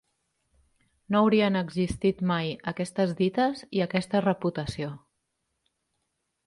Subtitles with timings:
[1.15, 4.93] No haurien existit mai aquestes dites i aquesta reputació.